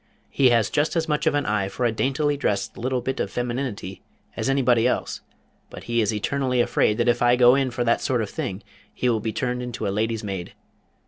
[0.31, 3.29] He has just as much of an eye for a daintily dressed little bit of
[3.29, 4.01] femininity
[4.35, 5.21] as anybody else,
[5.69, 8.63] but he is eternally afraid that if I go in for that sort of thing
[8.91, 10.55] he will be turned into a lady's maid.